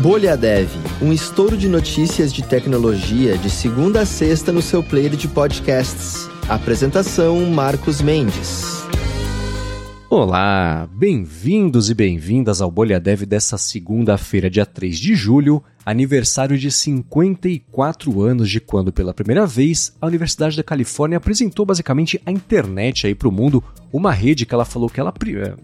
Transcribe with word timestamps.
Bolha 0.00 0.34
Dev, 0.34 0.70
um 1.02 1.12
estouro 1.12 1.58
de 1.58 1.68
notícias 1.68 2.32
de 2.32 2.42
tecnologia 2.42 3.36
de 3.36 3.50
segunda 3.50 4.00
a 4.00 4.06
sexta 4.06 4.50
no 4.50 4.62
seu 4.62 4.82
player 4.82 5.14
de 5.14 5.28
podcasts. 5.28 6.26
Apresentação 6.48 7.44
Marcos 7.50 8.00
Mendes. 8.00 8.82
Olá, 10.08 10.88
bem-vindos 10.90 11.90
e 11.90 11.94
bem-vindas 11.94 12.62
ao 12.62 12.70
Bolha 12.70 12.98
Dev 12.98 13.24
dessa 13.26 13.58
segunda-feira, 13.58 14.48
dia 14.48 14.64
3 14.64 14.98
de 14.98 15.14
julho, 15.14 15.62
aniversário 15.84 16.56
de 16.56 16.70
54 16.70 18.22
anos 18.22 18.48
de 18.48 18.58
quando, 18.58 18.90
pela 18.90 19.12
primeira 19.12 19.46
vez, 19.46 19.94
a 20.00 20.06
Universidade 20.06 20.56
da 20.56 20.62
Califórnia 20.62 21.18
apresentou 21.18 21.66
basicamente 21.66 22.18
a 22.24 22.32
internet 22.32 23.06
aí 23.06 23.14
para 23.14 23.28
o 23.28 23.32
mundo, 23.32 23.62
uma 23.92 24.12
rede 24.12 24.46
que 24.46 24.54
ela 24.54 24.64
falou 24.64 24.88
que 24.88 24.98
ela, 24.98 25.12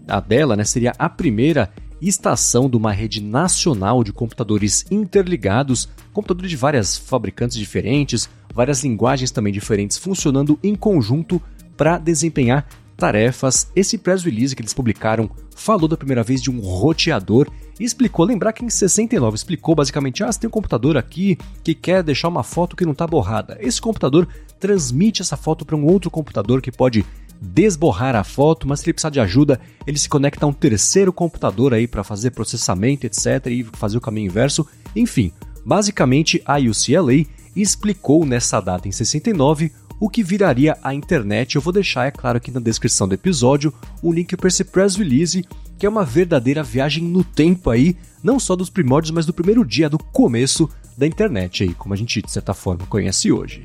a 0.07 0.19
dela 0.19 0.55
né, 0.55 0.63
seria 0.63 0.93
a 0.99 1.09
primeira 1.09 1.71
estação 2.01 2.69
de 2.69 2.77
uma 2.77 2.91
rede 2.91 3.21
nacional 3.21 4.03
de 4.03 4.13
computadores 4.13 4.85
interligados, 4.91 5.89
computadores 6.13 6.49
de 6.49 6.57
várias 6.57 6.97
fabricantes 6.97 7.57
diferentes, 7.57 8.29
várias 8.53 8.83
linguagens 8.83 9.31
também 9.31 9.53
diferentes 9.53 9.97
funcionando 9.97 10.59
em 10.63 10.75
conjunto 10.75 11.41
para 11.75 11.97
desempenhar 11.97 12.67
tarefas. 12.97 13.71
Esse 13.75 13.97
press 13.97 14.23
release 14.23 14.55
que 14.55 14.61
eles 14.61 14.73
publicaram 14.73 15.29
falou 15.55 15.87
da 15.87 15.95
primeira 15.95 16.23
vez 16.23 16.41
de 16.41 16.49
um 16.49 16.59
roteador 16.59 17.47
e 17.79 17.83
explicou, 17.83 18.25
lembrar 18.25 18.53
que 18.53 18.65
em 18.65 18.69
69 18.69 19.35
explicou 19.35 19.75
basicamente, 19.75 20.23
ah, 20.23 20.31
você 20.31 20.39
tem 20.39 20.47
um 20.47 20.51
computador 20.51 20.97
aqui 20.97 21.37
que 21.63 21.75
quer 21.75 22.01
deixar 22.01 22.27
uma 22.27 22.43
foto 22.43 22.75
que 22.75 22.85
não 22.85 22.91
está 22.93 23.05
borrada. 23.05 23.57
Esse 23.61 23.79
computador 23.79 24.27
transmite 24.59 25.21
essa 25.21 25.37
foto 25.37 25.63
para 25.63 25.75
um 25.75 25.85
outro 25.85 26.09
computador 26.09 26.61
que 26.61 26.71
pode 26.71 27.05
desborrar 27.41 28.15
a 28.15 28.23
foto, 28.23 28.67
mas 28.67 28.79
se 28.79 28.85
ele 28.85 28.93
precisar 28.93 29.09
de 29.09 29.19
ajuda, 29.19 29.59
ele 29.85 29.97
se 29.97 30.09
conecta 30.09 30.45
a 30.45 30.49
um 30.49 30.53
terceiro 30.53 31.13
computador 31.13 31.73
aí 31.73 31.87
para 31.87 32.03
fazer 32.03 32.31
processamento, 32.31 33.05
etc, 33.05 33.47
e 33.47 33.63
fazer 33.73 33.97
o 33.97 34.01
caminho 34.01 34.27
inverso. 34.27 34.67
Enfim, 34.95 35.31
basicamente 35.65 36.41
a 36.45 36.57
UCLA 36.57 37.25
explicou 37.55 38.25
nessa 38.25 38.59
data 38.59 38.87
em 38.87 38.91
69 38.91 39.71
o 39.99 40.09
que 40.09 40.23
viraria 40.23 40.77
a 40.83 40.93
internet. 40.93 41.55
Eu 41.55 41.61
vou 41.61 41.73
deixar, 41.73 42.07
é 42.07 42.11
claro, 42.11 42.37
aqui 42.37 42.51
na 42.51 42.59
descrição 42.59 43.07
do 43.07 43.15
episódio 43.15 43.73
o 44.01 44.13
link 44.13 44.35
para 44.35 44.47
esse 44.47 44.63
press 44.63 44.95
release, 44.95 45.45
que 45.77 45.85
é 45.85 45.89
uma 45.89 46.05
verdadeira 46.05 46.63
viagem 46.63 47.03
no 47.03 47.23
tempo 47.23 47.69
aí, 47.69 47.95
não 48.23 48.39
só 48.39 48.55
dos 48.55 48.69
primórdios, 48.69 49.11
mas 49.11 49.25
do 49.25 49.33
primeiro 49.33 49.65
dia 49.65 49.89
do 49.89 49.97
começo 49.97 50.69
da 50.97 51.05
internet 51.05 51.63
aí, 51.63 51.73
como 51.73 51.93
a 51.93 51.97
gente 51.97 52.21
de 52.21 52.31
certa 52.31 52.53
forma 52.53 52.85
conhece 52.87 53.31
hoje. 53.31 53.63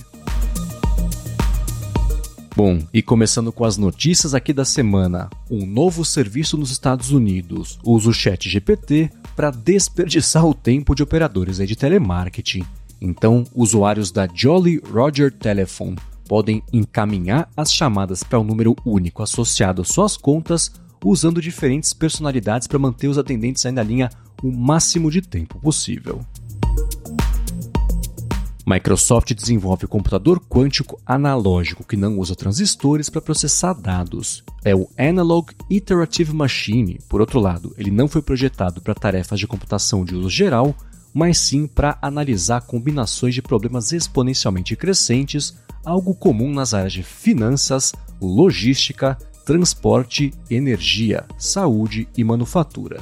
Bom, 2.54 2.86
e 2.92 3.00
começando 3.00 3.50
com 3.50 3.64
as 3.64 3.78
notícias 3.78 4.34
aqui 4.34 4.52
da 4.52 4.64
semana, 4.64 5.30
um 5.50 5.64
novo 5.64 6.04
serviço 6.04 6.58
nos 6.58 6.70
Estados 6.70 7.10
Unidos 7.10 7.78
usa 7.82 8.10
o 8.10 8.12
Chat 8.12 8.46
GPT 8.46 9.10
para 9.34 9.50
desperdiçar 9.50 10.44
o 10.44 10.52
tempo 10.52 10.94
de 10.94 11.02
operadores 11.02 11.56
de 11.56 11.74
telemarketing. 11.74 12.62
Então, 13.00 13.44
usuários 13.54 14.10
da 14.10 14.28
Jolly 14.32 14.82
Roger 14.92 15.32
Telephone 15.32 15.96
podem 16.28 16.62
encaminhar 16.70 17.48
as 17.56 17.72
chamadas 17.72 18.22
para 18.22 18.38
um 18.38 18.44
número 18.44 18.76
único 18.84 19.22
associado 19.22 19.80
às 19.80 19.88
suas 19.88 20.18
contas, 20.18 20.70
usando 21.02 21.40
diferentes 21.40 21.94
personalidades 21.94 22.68
para 22.68 22.78
manter 22.78 23.08
os 23.08 23.16
atendentes 23.16 23.64
aí 23.64 23.72
na 23.72 23.82
linha 23.82 24.10
o 24.42 24.52
máximo 24.52 25.10
de 25.10 25.22
tempo 25.22 25.58
possível. 25.58 26.20
Microsoft 28.72 29.34
desenvolve 29.34 29.84
o 29.84 29.88
computador 29.88 30.40
quântico 30.40 30.98
analógico 31.04 31.84
que 31.84 31.94
não 31.94 32.18
usa 32.18 32.34
transistores 32.34 33.10
para 33.10 33.20
processar 33.20 33.74
dados. 33.74 34.42
É 34.64 34.74
o 34.74 34.88
Analog 34.96 35.52
Iterative 35.68 36.32
Machine. 36.32 36.98
Por 37.06 37.20
outro 37.20 37.38
lado, 37.38 37.74
ele 37.76 37.90
não 37.90 38.08
foi 38.08 38.22
projetado 38.22 38.80
para 38.80 38.94
tarefas 38.94 39.38
de 39.38 39.46
computação 39.46 40.06
de 40.06 40.14
uso 40.14 40.30
geral, 40.30 40.74
mas 41.12 41.36
sim 41.36 41.66
para 41.66 41.98
analisar 42.00 42.62
combinações 42.62 43.34
de 43.34 43.42
problemas 43.42 43.92
exponencialmente 43.92 44.74
crescentes 44.74 45.54
algo 45.84 46.14
comum 46.14 46.50
nas 46.50 46.72
áreas 46.72 46.94
de 46.94 47.02
finanças, 47.02 47.92
logística, 48.22 49.18
transporte, 49.44 50.32
energia, 50.48 51.26
saúde 51.36 52.08
e 52.16 52.24
manufatura. 52.24 53.00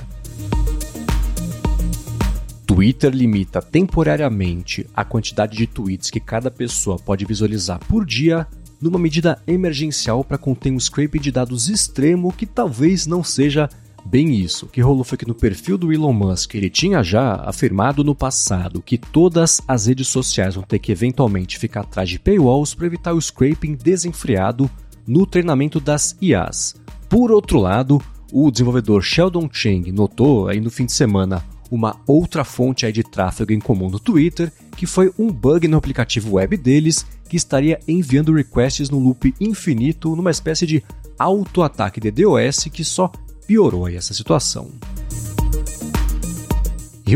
Twitter 2.81 3.15
limita 3.15 3.61
temporariamente 3.61 4.87
a 4.97 5.05
quantidade 5.05 5.55
de 5.55 5.67
tweets 5.67 6.11
que 6.11 6.19
cada 6.19 6.51
pessoa 6.51 6.99
pode 6.99 7.27
visualizar 7.27 7.79
por 7.81 8.07
dia 8.07 8.47
numa 8.81 8.99
medida 8.99 9.39
emergencial 9.47 10.25
para 10.25 10.39
conter 10.39 10.73
um 10.73 10.81
scraping 10.81 11.21
de 11.21 11.31
dados 11.31 11.69
extremo 11.69 12.33
que 12.33 12.47
talvez 12.47 13.07
não 13.07 13.23
seja 13.23 13.69
Bem 14.03 14.35
isso, 14.35 14.65
o 14.65 14.69
que 14.71 14.81
rolou 14.81 15.05
foi 15.05 15.19
que 15.19 15.29
no 15.29 15.35
perfil 15.35 15.77
do 15.77 15.93
Elon 15.93 16.15
Musk 16.15 16.55
ele 16.55 16.71
tinha 16.71 17.03
já 17.03 17.35
afirmado 17.45 18.03
no 18.03 18.15
passado 18.15 18.81
que 18.81 18.97
todas 18.97 19.61
as 19.69 19.85
redes 19.85 20.09
sociais 20.09 20.55
vão 20.55 20.65
ter 20.65 20.79
que 20.79 20.91
eventualmente 20.91 21.59
ficar 21.59 21.83
atrás 21.83 22.09
de 22.09 22.19
paywalls 22.19 22.73
para 22.73 22.87
evitar 22.87 23.13
o 23.13 23.21
scraping 23.21 23.75
desenfreado 23.75 24.71
no 25.07 25.27
treinamento 25.27 25.81
das 25.81 26.17
IAs. 26.19 26.77
Por 27.11 27.31
outro 27.31 27.59
lado, 27.59 28.01
o 28.33 28.51
desenvolvedor 28.51 29.03
Sheldon 29.03 29.51
Chang 29.53 29.93
notou 29.93 30.49
aí 30.49 30.63
no 30.63 30.71
fim 30.71 30.87
de 30.87 30.93
semana 30.93 31.45
uma 31.71 32.01
outra 32.07 32.45
fonte 32.45 32.85
aí 32.85 32.93
de 32.93 33.03
tráfego 33.03 33.53
em 33.53 33.61
comum 33.61 33.89
no 33.89 34.01
Twitter, 34.01 34.53
que 34.77 34.87
foi 34.87 35.13
um 35.19 35.31
bug 35.31 35.69
no 35.69 35.77
aplicativo 35.77 36.33
web 36.33 36.57
deles 36.57 37.07
que 37.29 37.37
estaria 37.37 37.79
enviando 37.87 38.33
requests 38.33 38.91
no 38.91 38.99
loop 38.99 39.35
infinito 39.41 40.17
numa 40.17 40.31
espécie 40.31 40.67
de 40.67 40.83
auto-ataque 41.19 42.01
de 42.01 42.11
DOS 42.11 42.65
que 42.73 42.85
só 42.85 43.11
piorou 43.47 43.89
essa 43.89 44.15
situação. 44.15 44.71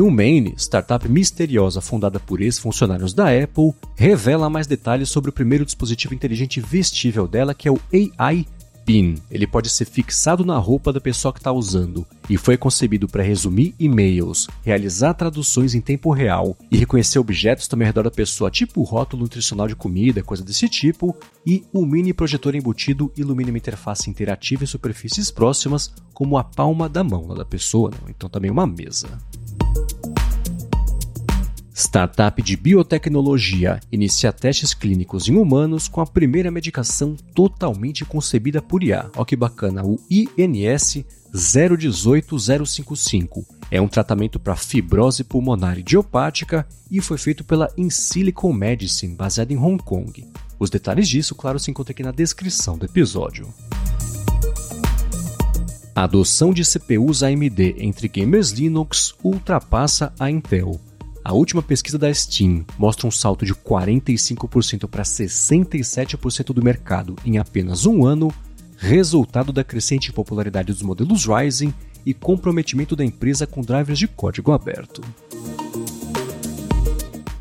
Humane, 0.00 0.54
startup 0.56 1.09
misteriosa 1.09 1.81
fundada 1.81 2.19
por 2.19 2.41
ex-funcionários 2.41 3.15
da 3.15 3.26
Apple, 3.26 3.72
revela 3.94 4.50
mais 4.50 4.66
detalhes 4.66 5.09
sobre 5.09 5.31
o 5.31 5.32
primeiro 5.32 5.65
dispositivo 5.65 6.15
inteligente 6.15 6.60
vestível 6.60 7.28
dela, 7.28 7.54
que 7.54 7.69
é 7.69 7.71
o 7.71 7.81
AI 7.92 8.47
PIN. 8.84 9.17
Ele 9.31 9.47
pode 9.47 9.69
ser 9.69 9.84
fixado 9.84 10.45
na 10.45 10.59
roupa 10.59 10.93
da 10.93 11.00
pessoa 11.00 11.33
que 11.33 11.41
está 11.41 11.53
usando 11.53 12.06
e 12.28 12.37
foi 12.37 12.56
concebido 12.56 13.09
para 13.09 13.22
resumir 13.22 13.75
e-mails, 13.78 14.49
realizar 14.62 15.15
traduções 15.15 15.75
em 15.75 15.81
tempo 15.81 16.11
real 16.12 16.56
e 16.71 16.77
reconhecer 16.77 17.19
objetos 17.19 17.69
também 17.69 17.87
ao 17.87 17.91
redor 17.91 18.05
da 18.05 18.11
pessoa, 18.11 18.50
tipo 18.50 18.83
rótulo 18.83 19.22
nutricional 19.22 19.69
de 19.69 19.77
comida, 19.77 20.22
coisa 20.22 20.45
desse 20.45 20.69
tipo. 20.69 21.17
E 21.47 21.65
o 21.72 21.84
mini 21.84 22.12
projetor 22.12 22.55
embutido 22.55 23.12
ilumina 23.17 23.50
uma 23.50 23.59
interface 23.59 24.09
interativa 24.09 24.65
em 24.65 24.67
superfícies 24.67 25.31
próximas, 25.31 25.93
como 26.12 26.39
a 26.39 26.45
palma 26.45 26.89
da 26.89 27.05
mão 27.05 27.28
da 27.34 27.45
pessoa, 27.45 27.91
né? 27.91 27.99
então 28.09 28.28
também 28.28 28.51
uma 28.51 28.66
mesa. 28.66 29.09
Startup 31.76 32.40
de 32.40 32.56
biotecnologia 32.56 33.80
inicia 33.90 34.32
testes 34.32 34.72
clínicos 34.72 35.28
em 35.28 35.36
humanos 35.36 35.88
com 35.88 36.00
a 36.00 36.06
primeira 36.06 36.48
medicação 36.48 37.16
totalmente 37.34 38.04
concebida 38.04 38.62
por 38.62 38.84
IA. 38.84 39.10
Olha 39.16 39.26
que 39.26 39.34
bacana, 39.34 39.84
o 39.84 39.98
INS 40.08 41.04
018055. 41.34 43.44
É 43.72 43.80
um 43.80 43.88
tratamento 43.88 44.38
para 44.38 44.54
fibrose 44.54 45.24
pulmonar 45.24 45.76
idiopática 45.76 46.64
e 46.88 47.00
foi 47.00 47.18
feito 47.18 47.42
pela 47.42 47.68
Insilicon 47.76 48.52
Medicine, 48.52 49.16
baseada 49.16 49.52
em 49.52 49.56
Hong 49.56 49.82
Kong. 49.82 50.24
Os 50.60 50.70
detalhes 50.70 51.08
disso, 51.08 51.34
claro, 51.34 51.58
se 51.58 51.72
encontram 51.72 51.91
aqui 51.91 52.04
na 52.04 52.12
descrição 52.12 52.78
do 52.78 52.86
episódio. 52.86 53.52
A 55.92 56.04
adoção 56.04 56.54
de 56.54 56.62
CPUs 56.64 57.24
AMD 57.24 57.74
entre 57.78 58.06
gamers 58.06 58.50
Linux 58.50 59.12
ultrapassa 59.24 60.12
a 60.20 60.30
Intel. 60.30 60.80
A 61.24 61.32
última 61.32 61.62
pesquisa 61.62 61.98
da 61.98 62.12
Steam 62.12 62.66
mostra 62.78 63.06
um 63.06 63.10
salto 63.10 63.46
de 63.46 63.54
45% 63.54 64.86
para 64.86 65.02
67% 65.02 66.52
do 66.52 66.62
mercado 66.62 67.16
em 67.24 67.38
apenas 67.38 67.86
um 67.86 68.04
ano, 68.04 68.30
resultado 68.76 69.50
da 69.50 69.64
crescente 69.64 70.12
popularidade 70.12 70.71
dos 70.71 70.82
modelos 70.82 71.24
Ryzen 71.24 71.72
e 72.04 72.12
comprometimento 72.12 72.94
da 72.94 73.03
empresa 73.03 73.47
com 73.47 73.62
drivers 73.62 73.98
de 73.98 74.06
código 74.06 74.53
aberto. 74.53 75.00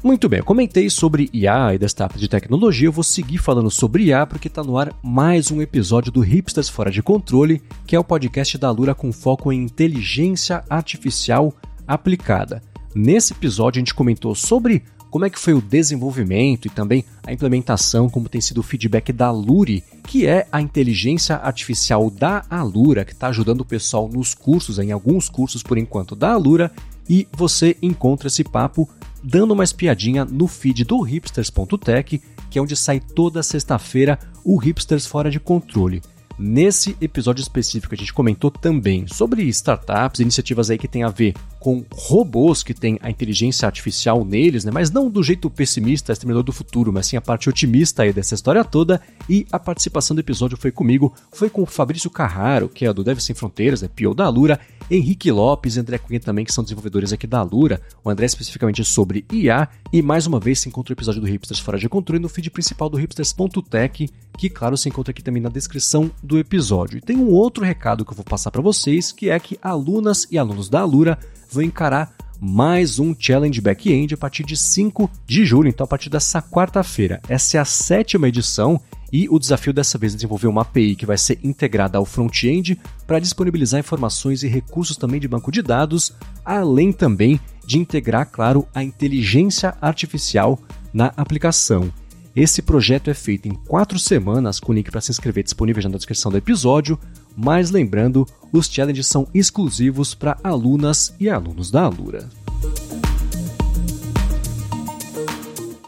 Muito 0.01 0.29
bem, 0.29 0.39
eu 0.39 0.45
comentei 0.45 0.89
sobre 0.89 1.29
IA 1.33 1.75
e 1.75 1.77
destaques 1.77 2.21
de 2.21 2.29
tecnologia, 2.29 2.88
eu 2.88 2.91
vou 2.91 3.03
seguir 3.03 3.38
falando 3.38 3.69
sobre 3.69 4.06
IA 4.06 4.25
porque 4.25 4.47
está 4.47 4.63
no 4.63 4.77
ar 4.77 4.94
mais 5.03 5.51
um 5.51 5.62
episódio 5.62 6.09
do 6.09 6.21
Hipsters 6.21 6.69
Fora 6.69 6.89
de 6.89 7.03
Controle, 7.03 7.62
que 7.86 7.97
é 7.97 8.00
o 8.00 8.03
podcast 8.03 8.57
da 8.57 8.71
Lura 8.71 8.95
com 8.95 9.12
foco 9.12 9.51
em 9.51 9.62
inteligência 9.62 10.63
artificial 10.69 11.53
aplicada. 11.86 12.62
Nesse 12.95 13.34
episódio 13.34 13.80
a 13.80 13.81
gente 13.81 13.94
comentou 13.94 14.36
sobre 14.36 14.84
como 15.10 15.25
é 15.25 15.30
que 15.30 15.40
foi 15.40 15.54
o 15.54 15.62
desenvolvimento 15.62 16.66
e 16.66 16.72
também 16.72 17.06
a 17.25 17.31
implementação, 17.31 18.10
como 18.10 18.28
tem 18.28 18.42
sido 18.42 18.60
o 18.60 18.63
feedback 18.63 19.13
da 19.13 19.30
Luri, 19.30 19.84
que 20.07 20.25
é 20.25 20.48
a 20.51 20.60
inteligência 20.60 21.36
artificial 21.36 22.10
da 22.10 22.44
Alura, 22.50 23.06
que 23.06 23.13
está 23.13 23.28
ajudando 23.28 23.62
o 23.62 23.66
pessoal 23.66 24.10
nos 24.12 24.34
cursos, 24.34 24.80
em 24.80 24.92
alguns 24.92 25.30
cursos 25.30 25.62
por 25.62 25.78
enquanto 25.78 26.16
da 26.16 26.34
Alura, 26.34 26.72
e 27.07 27.28
você 27.31 27.78
encontra 27.81 28.28
esse 28.28 28.44
papo 28.44 28.90
dando 29.24 29.51
uma 29.51 29.63
espiadinha 29.63 30.25
no 30.25 30.48
feed 30.48 30.84
do 30.84 31.00
hipsters.tech, 31.01 32.22
que 32.50 32.60
é 32.60 32.62
onde 32.62 32.75
sai 32.75 33.00
toda 33.00 33.44
sexta-feira 33.44 34.18
o 34.44 34.57
Hipsters 34.57 35.06
Fora 35.06 35.30
de 35.30 35.39
Controle. 35.39 36.01
Nesse 36.38 36.97
episódio 37.00 37.41
específico, 37.41 37.94
a 37.94 37.97
gente 37.97 38.13
comentou 38.13 38.50
também 38.50 39.06
sobre 39.07 39.44
startups, 39.44 40.19
iniciativas 40.19 40.69
aí 40.69 40.77
que 40.77 40.88
tem 40.88 41.03
a 41.03 41.09
ver 41.09 41.35
com 41.59 41.85
robôs 41.94 42.62
que 42.62 42.74
têm 42.74 43.00
a 43.01 43.09
inteligência 43.09 43.65
artificial 43.65 44.25
neles, 44.25 44.65
né? 44.65 44.71
Mas 44.71 44.91
não 44.91 45.09
do 45.09 45.24
jeito 45.24 45.50
pessimista, 45.50 46.12
exterminador 46.12 46.44
do 46.44 46.51
futuro, 46.51 46.91
mas 46.91 47.07
sim 47.07 47.15
a 47.15 47.21
parte 47.21 47.47
otimista 47.47 48.03
aí 48.03 48.12
dessa 48.12 48.35
história 48.35 48.65
toda. 48.65 49.00
E 49.30 49.45
a 49.50 49.57
participação 49.57 50.13
do 50.13 50.19
episódio 50.19 50.57
foi 50.57 50.71
comigo, 50.71 51.13
foi 51.31 51.50
com 51.50 51.62
o 51.62 51.65
Fabrício 51.65 52.09
Carraro, 52.09 52.68
que 52.68 52.86
é 52.86 52.91
do 52.91 53.03
Deve 53.03 53.21
Sem 53.21 53.33
Fronteiras, 53.33 53.81
é 53.81 53.88
PO 53.88 54.13
da 54.13 54.27
Lura, 54.27 54.59
Henrique 54.91 55.31
Lopes 55.31 55.77
André 55.77 55.97
Cunha 55.97 56.19
também, 56.19 56.44
que 56.44 56.53
são 56.53 56.63
desenvolvedores 56.63 57.13
aqui 57.13 57.25
da 57.25 57.41
Lura. 57.41 57.81
O 58.03 58.09
André 58.09 58.25
especificamente 58.25 58.83
sobre 58.83 59.25
IA. 59.31 59.69
E 59.91 60.01
mais 60.01 60.27
uma 60.27 60.39
vez 60.39 60.59
se 60.59 60.68
encontra 60.68 60.91
o 60.91 60.95
episódio 60.95 61.21
do 61.21 61.27
Hipsters 61.27 61.59
Fora 61.59 61.77
de 61.77 61.88
Controle 61.88 62.21
no 62.21 62.27
feed 62.27 62.50
principal 62.50 62.89
do 62.89 62.97
hipsters.tech, 62.97 64.09
que 64.38 64.50
claro 64.50 64.75
se 64.75 64.89
encontra 64.89 65.12
aqui 65.12 65.24
também 65.24 65.41
na 65.41 65.50
descrição 65.50 66.12
do 66.24 66.40
episódio. 66.40 66.98
E 66.98 67.02
tem 67.02 67.18
um 67.18 67.30
outro 67.30 67.64
recado 67.64 68.06
que 68.06 68.12
eu 68.12 68.16
vou 68.16 68.24
passar 68.24 68.50
para 68.50 68.62
vocês, 68.62 69.12
que 69.12 69.30
é 69.30 69.38
que 69.38 69.60
alunas 69.62 70.25
e 70.31 70.38
alunos 70.38 70.70
da 70.70 70.80
Alura 70.80 71.20
vão 71.52 71.62
encarar 71.62 72.16
mais 72.40 73.00
um 73.00 73.16
Challenge 73.18 73.62
Back-End 73.62 74.14
a 74.14 74.18
partir 74.18 74.44
de 74.44 74.58
5 74.58 75.10
de 75.25 75.46
julho, 75.46 75.70
então 75.70 75.84
a 75.84 75.88
partir 75.88 76.10
dessa 76.10 76.42
quarta-feira. 76.42 77.22
Essa 77.28 77.58
é 77.58 77.60
a 77.60 77.66
sétima 77.66 78.28
edição 78.28 78.81
e 79.12 79.30
o 79.30 79.38
desafio 79.38 79.72
dessa 79.72 79.98
vez 79.98 80.14
é 80.14 80.16
desenvolver 80.16 80.48
uma 80.48 80.64
API 80.64 80.96
que 80.96 81.06
vai 81.06 81.18
ser 81.18 81.40
integrada 81.44 81.98
ao 81.98 82.06
front-end 82.06 82.80
para 83.06 83.20
disponibilizar 83.20 83.80
informações 83.80 84.44
e 84.44 84.48
recursos 84.48 84.98
também 84.98 85.20
de 85.20 85.28
banco 85.28 85.52
de 85.52 85.62
dados, 85.62 86.14
além 86.44 86.92
também 86.92 87.40
de 87.66 87.78
integrar, 87.78 88.28
claro, 88.30 88.68
a 88.74 88.84
inteligência 88.84 89.75
artificial 89.80 90.60
na 90.92 91.14
aplicação. 91.16 91.92
Esse 92.35 92.63
projeto 92.63 93.12
é 93.12 93.13
feito 93.13 93.47
em 93.47 93.53
quatro 93.53 94.00
semanas, 94.00 94.59
com 94.59 94.71
o 94.71 94.75
link 94.75 94.89
para 94.89 95.01
se 95.01 95.12
inscrever 95.12 95.44
disponível 95.44 95.83
já 95.83 95.89
na 95.89 95.97
descrição 95.97 96.31
do 96.31 96.38
episódio. 96.38 96.97
Mas 97.38 97.69
lembrando, 97.69 98.27
os 98.51 98.68
challenges 98.68 99.06
são 99.06 99.27
exclusivos 99.35 100.15
para 100.15 100.39
alunas 100.44 101.13
e 101.19 101.30
alunos 101.30 101.69
da 101.69 101.83
Alura. 101.83 102.27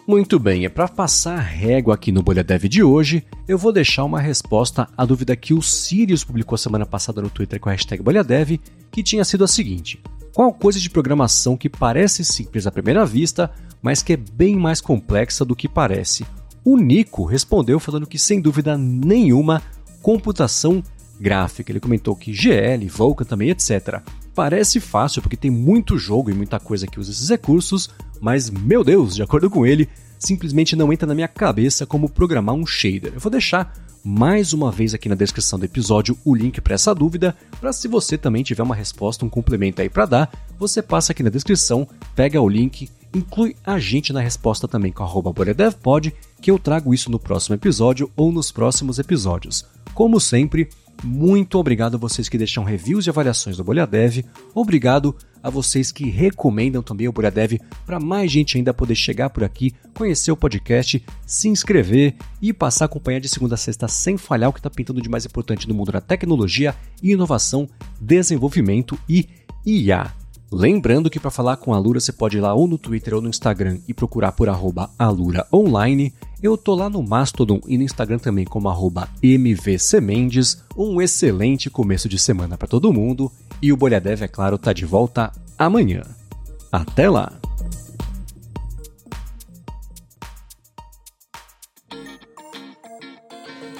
Muito 0.07 0.37
bem, 0.37 0.65
é 0.65 0.69
para 0.69 0.87
passar 0.87 1.39
régua 1.39 1.95
aqui 1.95 2.11
no 2.11 2.21
Bolha 2.21 2.43
Dev 2.43 2.65
de 2.65 2.83
hoje, 2.83 3.25
eu 3.47 3.57
vou 3.57 3.71
deixar 3.71 4.03
uma 4.03 4.21
resposta 4.21 4.87
à 4.95 5.03
dúvida 5.03 5.35
que 5.35 5.51
o 5.51 5.63
Sirius 5.63 6.23
publicou 6.23 6.59
semana 6.59 6.85
passada 6.85 7.23
no 7.23 7.29
Twitter 7.29 7.59
com 7.59 7.69
a 7.69 7.71
hashtag 7.71 8.03
BolhaDev, 8.03 8.61
que 8.91 9.01
tinha 9.01 9.25
sido 9.25 9.43
a 9.43 9.47
seguinte: 9.47 9.99
qual 10.35 10.51
coisa 10.51 10.77
de 10.81 10.89
programação 10.89 11.55
que 11.55 11.69
parece 11.69 12.25
simples 12.25 12.67
à 12.67 12.71
primeira 12.71 13.05
vista, 13.05 13.49
mas 13.81 14.03
que 14.03 14.11
é 14.11 14.17
bem 14.17 14.57
mais 14.57 14.81
complexa 14.81 15.45
do 15.45 15.55
que 15.55 15.65
parece? 15.65 16.25
O 16.61 16.75
Nico 16.75 17.23
respondeu 17.23 17.79
falando 17.79 18.05
que 18.05 18.19
sem 18.19 18.41
dúvida 18.41 18.77
nenhuma, 18.77 19.63
computação 20.01 20.83
gráfica. 21.17 21.71
Ele 21.71 21.79
comentou 21.79 22.17
que 22.17 22.33
GL, 22.33 22.85
Vulkan 22.89 23.23
também, 23.23 23.49
etc. 23.49 24.01
Parece 24.35 24.81
fácil 24.81 25.21
porque 25.21 25.37
tem 25.37 25.49
muito 25.49 25.97
jogo 25.97 26.29
e 26.29 26.33
muita 26.33 26.59
coisa 26.59 26.85
que 26.85 26.99
usa 26.99 27.11
esses 27.11 27.29
recursos, 27.29 27.89
mas 28.19 28.49
meu 28.49 28.83
Deus, 28.83 29.15
de 29.15 29.23
acordo 29.23 29.49
com 29.49 29.65
ele, 29.65 29.87
simplesmente 30.17 30.75
não 30.75 30.91
entra 30.91 31.07
na 31.07 31.15
minha 31.15 31.27
cabeça 31.27 31.85
como 31.85 32.09
programar 32.09 32.55
um 32.55 32.65
shader. 32.65 33.13
Eu 33.13 33.19
vou 33.19 33.31
deixar 33.31 33.73
mais 34.03 34.53
uma 34.53 34.71
vez 34.71 34.93
aqui 34.93 35.09
na 35.09 35.15
descrição 35.15 35.57
do 35.57 35.65
episódio 35.65 36.15
o 36.23 36.35
link 36.35 36.61
para 36.61 36.75
essa 36.75 36.93
dúvida, 36.93 37.35
para 37.59 37.73
se 37.73 37.87
você 37.87 38.17
também 38.17 38.43
tiver 38.43 38.61
uma 38.61 38.75
resposta, 38.75 39.25
um 39.25 39.29
complemento 39.29 39.81
aí 39.81 39.89
para 39.89 40.05
dar, 40.05 40.31
você 40.59 40.79
passa 40.79 41.11
aqui 41.11 41.23
na 41.23 41.29
descrição, 41.31 41.87
pega 42.15 42.39
o 42.39 42.47
link, 42.47 42.87
inclui 43.15 43.55
a 43.65 43.79
gente 43.79 44.13
na 44.13 44.19
resposta 44.19 44.67
também 44.67 44.91
com 44.91 45.01
arroba 45.01 45.33
BolhaDevPod, 45.33 46.13
que 46.39 46.51
eu 46.51 46.59
trago 46.59 46.93
isso 46.93 47.09
no 47.09 47.17
próximo 47.17 47.55
episódio 47.55 48.11
ou 48.15 48.31
nos 48.31 48.51
próximos 48.51 48.99
episódios. 48.99 49.65
Como 49.95 50.19
sempre, 50.19 50.69
muito 51.03 51.57
obrigado 51.57 51.95
a 51.95 51.99
vocês 51.99 52.29
que 52.29 52.37
deixam 52.37 52.63
reviews 52.63 53.07
e 53.07 53.09
avaliações 53.09 53.57
do 53.57 53.63
Bolha 53.63 53.87
Dev. 53.87 54.23
Obrigado 54.53 55.15
a 55.45 55.49
vocês 55.51 55.91
que 55.91 56.09
recomendam 56.09 56.81
também 56.81 57.07
o 57.07 57.11
Bolha 57.11 57.29
Dev 57.29 57.59
para 57.85 57.99
mais 57.99 58.31
gente 58.31 58.57
ainda 58.57 58.73
poder 58.73 58.95
chegar 58.95 59.29
por 59.29 59.43
aqui, 59.43 59.75
conhecer 59.93 60.31
o 60.31 60.35
podcast, 60.35 61.05
se 61.23 61.47
inscrever 61.47 62.15
e 62.41 62.51
passar 62.51 62.85
a 62.85 62.87
acompanhar 62.87 63.19
de 63.19 63.29
segunda 63.29 63.53
a 63.53 63.57
sexta 63.57 63.87
sem 63.87 64.17
falhar 64.17 64.49
o 64.49 64.53
que 64.53 64.57
está 64.57 64.71
pintando 64.71 64.99
de 64.99 65.07
mais 65.07 65.23
importante 65.23 65.69
no 65.69 65.75
mundo 65.75 65.91
da 65.91 66.01
tecnologia, 66.01 66.73
inovação, 67.03 67.69
desenvolvimento 68.01 68.97
e 69.07 69.29
IA. 69.63 70.24
Lembrando 70.51 71.09
que 71.09 71.19
para 71.19 71.31
falar 71.31 71.57
com 71.57 71.73
a 71.73 71.79
Lura 71.79 71.99
você 71.99 72.11
pode 72.11 72.37
ir 72.37 72.41
lá 72.41 72.53
ou 72.53 72.67
no 72.67 72.77
Twitter 72.77 73.15
ou 73.15 73.21
no 73.21 73.29
Instagram 73.29 73.79
e 73.87 73.93
procurar 73.93 74.31
por 74.31 74.47
aluraonline. 74.49 76.13
Eu 76.41 76.55
tô 76.55 76.75
lá 76.75 76.89
no 76.89 77.01
Mastodon 77.01 77.59
e 77.67 77.77
no 77.77 77.83
Instagram 77.83 78.19
também 78.19 78.45
como 78.45 78.69
mvcmendes. 79.23 80.63
Um 80.77 81.01
excelente 81.01 81.69
começo 81.69 82.07
de 82.07 82.19
semana 82.19 82.57
para 82.57 82.67
todo 82.67 82.93
mundo 82.93 83.31
e 83.61 83.73
o 83.73 83.77
Bolhadev, 83.77 84.23
é 84.23 84.27
claro, 84.27 84.57
tá 84.57 84.71
de 84.71 84.85
volta 84.85 85.31
amanhã. 85.57 86.03
Até 86.71 87.09
lá! 87.09 87.31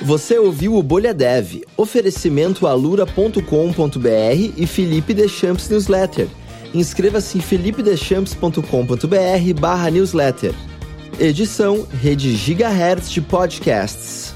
Você 0.01 0.37
ouviu 0.37 0.75
o 0.75 0.83
Bolha 0.83 1.15
Dev, 1.15 1.63
oferecimento 1.75 2.67
alura.com.br 2.67 3.39
e 4.55 4.67
Felipe 4.67 5.15
Deschamps 5.15 5.67
Newsletter. 5.67 6.27
Inscreva-se 6.73 7.37
em 7.37 7.41
felipedeschamps.com.br 7.41 9.59
barra 9.59 9.89
newsletter. 9.89 10.53
Edição 11.19 11.87
Rede 12.01 12.35
Gigahertz 12.35 13.09
de 13.09 13.21
Podcasts. 13.21 14.34